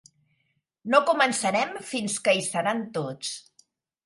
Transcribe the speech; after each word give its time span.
No 0.93 1.01
començarem 1.09 1.75
fins 1.91 2.17
que 2.29 2.35
hi 2.39 2.43
seran 2.49 2.83
tots. 2.97 3.37